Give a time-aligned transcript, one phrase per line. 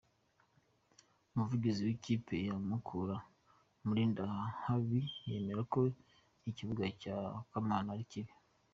[1.33, 3.17] Umuvugizi w'ikipe ya Mukura,
[3.85, 5.79] Murindahabi yemera ko
[6.49, 7.17] ikibuga cya
[7.51, 8.33] Kamana ari kibi.